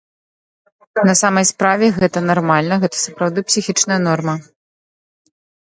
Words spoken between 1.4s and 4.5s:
справе, гэта нармальна, гэта сапраўды псіхічная норма.